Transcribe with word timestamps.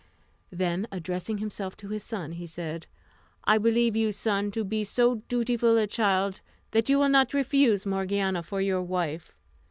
Then 0.51 0.87
addressing 0.91 1.37
himself 1.37 1.77
to 1.77 1.89
his 1.89 2.03
son, 2.03 2.31
he 2.31 2.47
said, 2.47 2.87
"I 3.43 3.59
believe 3.59 3.95
you, 3.95 4.11
son, 4.11 4.49
to 4.49 4.63
be 4.63 4.83
so 4.83 5.21
dutiful 5.27 5.77
a 5.77 5.85
child, 5.85 6.41
that 6.71 6.89
you 6.89 6.97
will 6.97 7.07
not 7.07 7.35
refuse 7.35 7.85
Morgiana 7.85 8.41
for 8.41 8.61
your 8.61 8.81
wife. 8.81 9.35